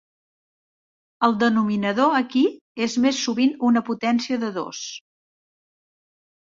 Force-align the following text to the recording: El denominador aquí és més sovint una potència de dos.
El 1.27 1.35
denominador 1.43 2.17
aquí 2.21 2.43
és 2.87 2.97
més 3.07 3.23
sovint 3.29 3.55
una 3.71 3.87
potència 3.93 4.43
de 4.49 4.53
dos. 4.61 4.85